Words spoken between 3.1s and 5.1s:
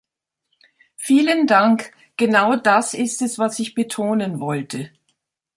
es, was ich betonen wollte.